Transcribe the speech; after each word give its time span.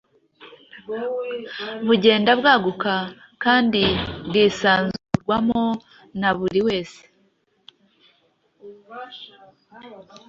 bugenda 1.87 2.31
bwaguka 2.39 2.93
kandi 3.43 3.83
bwisanzurwamo 4.25 5.63
na 6.19 6.29
buri 6.37 6.59
wese. 6.67 7.01